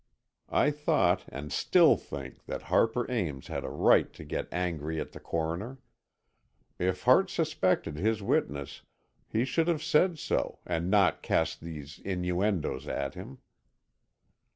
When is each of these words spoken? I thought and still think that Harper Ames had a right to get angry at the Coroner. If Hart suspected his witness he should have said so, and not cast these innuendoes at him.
I 0.49 0.71
thought 0.71 1.25
and 1.29 1.53
still 1.53 1.95
think 1.95 2.45
that 2.45 2.63
Harper 2.73 3.05
Ames 3.11 3.45
had 3.49 3.63
a 3.63 3.69
right 3.69 4.11
to 4.13 4.23
get 4.23 4.51
angry 4.51 4.99
at 4.99 5.11
the 5.11 5.19
Coroner. 5.19 5.77
If 6.79 7.03
Hart 7.03 7.29
suspected 7.29 7.97
his 7.97 8.19
witness 8.23 8.81
he 9.29 9.45
should 9.45 9.67
have 9.67 9.83
said 9.83 10.17
so, 10.17 10.57
and 10.65 10.89
not 10.89 11.21
cast 11.21 11.61
these 11.61 11.99
innuendoes 11.99 12.87
at 12.87 13.13
him. 13.13 13.37